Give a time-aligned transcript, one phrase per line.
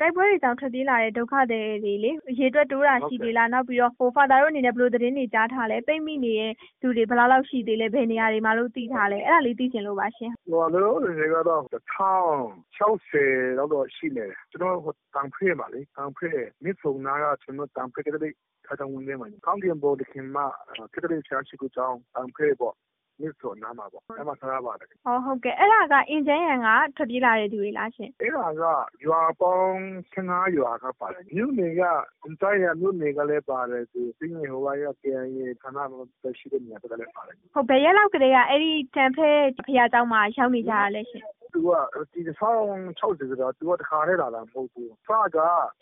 [0.00, 12.36] တိုက်ပွဲတွေကြောင့်ထွက်ပြေးလာတဲ့ ဒုက္ခသည်တွေလေ အရေအတွက်တိုးတာရှိသေးလား နောက်ပြီးတော့ဟို Father တို့အနေနဲ့ ဘယ်လိုသတင်းတွေကြားထားလဲ ပိတ်မိနေတဲ့သူတွေ ဘယ်လောက်လောက်ရှိသေးလဲ ဘယ်နေရာတွေမှာလို့ သိထားလဲ အဲ့ဒါလေးသိချင်လို့ပါရှင်ဟိုလောလောဆယ်ကတော့တစ်ထောင်
[12.78, 18.34] 60လောက်တော့ရှိနေတယ် ကျွန်တော်ဟိုတန်ဖေးပါလေတန်ဖေးမြစ်ဆုံနာကကျွန်တော်တန်ဖေးကလေး
[18.66, 20.46] ထားတောင်းဝင်နေမှာ ကောင်းကင်ဘော်တခင်မှာ
[20.94, 22.74] ကလေးချာရှိကိုကြောင်းတန်ဖေးပေါ့
[23.21, 28.63] မြစ်ဆုံနာမှာပေါ့အဲ့မှာထားရပါတယ် ဟောဟုတ်ကဲ့အဲ့ဒါကအင်ဂျန်ရန်ကထွက်ပြေးလာတဲ့သူတွေလားရှင် အဲ့ဒါက
[29.05, 29.77] ရွာပေါင်း
[30.13, 31.81] 15ရွာကပါတယ်မြို့နယ်က
[32.23, 35.97] အန်တိုင်းရမြို့နယ်ကလည်းပါတယ်ဒီပြင်းဟိုဝါရကရဲ့ခဏမှ
[36.39, 39.29] ရှိတဲ့နေရာတွေကလည်းပါတယ် ဟုတ်ဘယ်ရက်လောက်ကလေးကအဲ့ဒီတန်ဖဲ
[39.67, 41.23] ဖရာเจ้าမှာရောက်နေကြရလဲရှင်
[41.53, 41.69] သူက
[42.13, 42.61] ဒီဆောင်
[42.99, 45.39] 60ဆိုတော့သူကတခါတည်းလာတာမဟုတ်ဘူး။ဖာက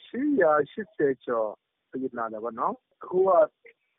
[0.10, 1.50] 180ကျော်
[1.92, 2.74] ပြည်လာတယ်ဗောနော်။
[3.04, 3.30] အခုက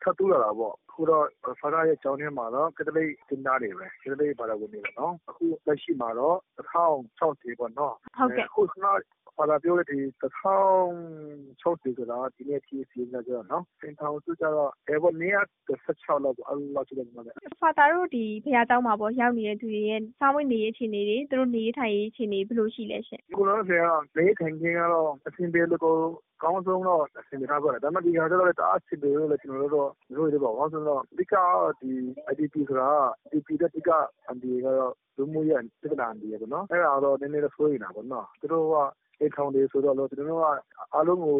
[0.02, 1.26] ထပ်တိုးလာတာပေါ့။အခုတော့
[1.60, 7.94] ဖားကန့်ရဲ့ ကျောင်းထဲမှာတော့ ကက်သလိပ်သင်္ချာတွေပဲ။ကက်သလိပ်ဘာသာဝင်တွေပေါ့နော်။အခုလက်ရှိမှာတော့ ၁၀၆၀ ပေါ့နော်။
[8.48, 8.86] အခုခဏ
[9.38, 10.44] ဘာသာပြောတဲ့ ၁၀၆
[11.62, 17.06] ၀ ဆိုတာ ဒီနေ့အထိ စာရင်းဇယားအရနော်။အိမ်ထောင်စုကျတော့ ၂၁၆ လောက်ပေါ့။အဲလောက်ရှိတယ်။
[17.60, 25.96] Father တို့ ဒီဘုရားကျောင်းမှာ ရောက်နေတဲ့သူတွေရဲ့ စားဝတ်နေရေး အခြေအနေတွေ၊သူတို့ နေရေးထိုင်ရေး အခြေအနေ ဘယ်လိုရှိလဲရှင့်။အခုလောလောဆယ်က နေရေးထိုင်ခင်းကတော့ အဆင်ပြေသလို
[26.42, 31.34] ကိုကောင်းဆုံးတော့ အဆင်ပြေတာပေါ့လေဒါပေမဲ့ ဒီဟာကျတော့တအားအဆင်ပြေလို့လည်း ကျွန်တော်တို့တော့မျိုးတွေပေါ့ဘာလို့လဲဆိုတော့ဒီက
[31.80, 31.92] ဒီ
[32.32, 32.90] IDP ဆိုတာ
[33.28, 33.90] IDP တဲ့ဒီက
[34.26, 38.76] အန်ဒီကတော့ လူမှုရေးပြည်နာ အန်ဒီပေါ့နော် အဲ့ဒါတော့ နည်းနည်းတော့ဆိုရင်တာပေါ့နော် သူတို့က
[39.20, 40.46] အိတ်ထောင်တွေဆိုတော့လို့ကျွန်တော်တို့က
[40.94, 41.36] အားလုံးကို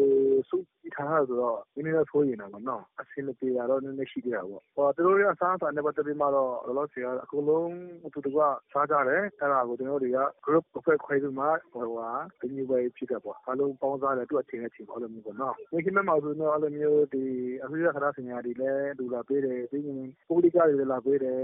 [0.49, 7.73] စုပြီးထားတာဆိုတော့ နည်းနည်းတော့ဆိုရင်တာပေါ့နော် အဆင်မပြေတာတော့ နည်းနည်းရှိသေးတာပေါ့ဟောသူတို့ရဲ့ အစားအစာနဲ့ ပတ်သက်ပြီးမှတော့ လောလောဆယ်ကအကုန်လုံး
[8.13, 8.39] သူတို့က
[8.73, 17.23] စားကြတယ် အဲ့ဒါကို ကျွန်တော်တို့တွေက group အဖွဲ့ခွဲပြီးမှဟိုဟာဒီမျိုးပဲဖြစ်တယ်ပေါ့ အားလုံးပေါင်းစားတယ် သူအချင်းအချင်းပေါ့အဲ့လိုမျိုးပေါ့နော်ဒီကိစ္စမှာဆိုတော့ အဲ့လိုမျိုး ဒီ
[17.63, 21.41] အမေရိကန်ခရစင်ညာတွေလည်း လူလာပေးတယ် ပြီးရင် ပုဂ္ဂလိကတွေလည်း လာပေးတယ်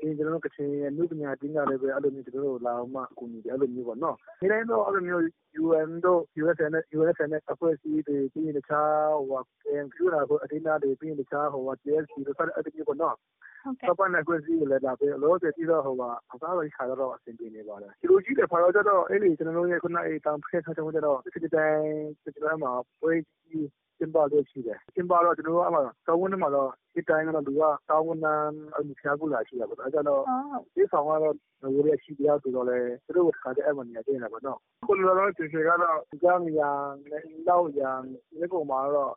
[0.00, 5.22] ဒီကျွန်တော်တို့ ကချင်ရဲ့လူပညာတင်းကြလည်းပဲ အဲ့လိုမျိုး ကျွန်တော်တို့လာအောင်မှအကူအညီတယ် အဲ့လိုမျိုးပေါ့နော်ဒီတိုင်းတော့ အဲ့လိုမျိုး
[5.64, 9.40] UN တို့ USN နဲ့ USN နဲ့ အဖွဲ့အစည်းတွေ ပြီးရင် တခြားဟိုဟာ
[9.84, 13.16] NQ လာကိုအတင်းသားတွေ ပြီးရင် တခြားဟိုဟာ JSC တို့ဆက်အဲ့ဒီမျိုးပေါ့နော်
[13.62, 21.84] ဟုတ်ကဲ့ပပနဲ့ကွင်းစည်းကိုလည်း လာပြီးလောဆယ်ပြီးတော့ဟိုကအသားတော်ခါတော့ အဆင်ပြေနေပါတယ် ဒီလိုကြီးတယ်ဖာတော့ကြတော့အဲ့ဒီကျွန်တော်တို့ရဲ့ ခုနအေးတောင်ဖက်ထားတဲ့ကြတော့ဒီတိုင်း
[22.22, 31.34] ကျွန်တော်မှာ ပွဲကြီးကျင်းပလို့ရှိတယ် ကျင်းပတော့ ကျွန်တော်တို့အမှတောင်းဝန်မှာတော့ဒီတိုင်းကတော့ လူကတောင်းဝန်နန်းအမှုဖျားကူလာရှိတာပေါ့ အဲကြတော့ဟောဟုတ်ဒီဆောင်ကတော့
[31.74, 36.70] ဝရရှိတရားဆိုတော့လေသူတို့ကခါတဲ့အမှန်ညာတင်တာပေါ့နော်ခုလောလောဆယ်ဆယ်ကတော့ဒီကမယာ
[37.10, 37.98] နဲ့လောက်ရန်
[38.28, 39.12] ဒီကောင်မှာတော့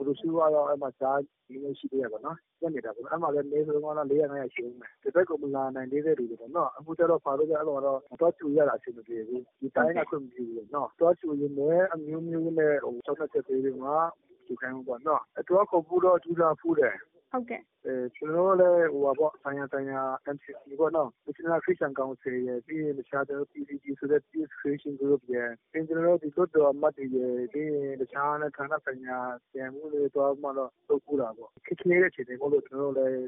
[0.00, 13.96] ဘယ်လိုရှိကတော့ အဲ့မှာရှားဒီလိုရှိသေးရပါတော့ညနေတာပေါ့ အဲ့မှာလည်းနေဆုံးကတော့400 500ရှိဦးမယ် ဒီဘက်ကမလာနိုင်သေးတဲ့လူတွေပေါ့နော် အခုကျတော့ ဖာတော့အဲ့လိုတော့တော့ချူရတာ အဆင်မပြေဘူး ဒီတိုင်းက ခွင့်မပြုဘူးနော်တော့ချူရင်းနဲ့ အမျိုးမျိုးနဲ့ဟိုစောက်တဲ့သေးတွေမှာ
[14.46, 16.94] သူခိုင်းပေါ့နော်အဲ့တော့ခုပူတော့ကျူတာဖူးတယ်
[17.32, 20.00] ဟုတ်ကဲ့အဲကျွန်တော်လည်းဟိုပါပေါ့ဆိုင်ရာဆိုင်ရာ
[20.34, 29.18] MCC ပေါ့နော် National Christian Council ရဲ့ပြီးရင် တခြားတဲ့ PCG ဆိုတဲ့ Peace Creation Group ရဲ့အင်ဂျင်နီယာဒီတို့တော့မှတ်တည်ရဲ့ပြီးရင် တခြားနဲ့ဌာနဆိုင်ရာ
[29.52, 33.20] ပြန်မှုတွေတော့မှတော့တုတ်ပူတာပေါ့ ခက်ခဲတဲ့ချိန်တွေမို့လို့ ကျွန်တော်လည်း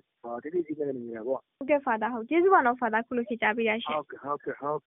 [0.42, 4.80] ဒီဒီကြီးနေနေတာပေါ့ ဟုတ်ကဲ့ဖာသာဟုတ် ကျေးဇူးပါနော်ဖာသာခုလို ဖြေချပေးရရှင်ဟုတ်ကဲ့ ဟုတ်ကဲ့ဟုတ်